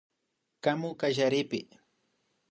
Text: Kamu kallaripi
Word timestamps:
Kamu 0.63 0.89
kallaripi 1.01 1.59